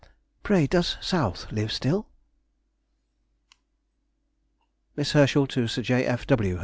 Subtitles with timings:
[0.41, 2.07] Pray, does South live still?
[4.95, 6.05] MISS HERSCHEL TO SIR J.
[6.05, 6.25] F.
[6.25, 6.59] W.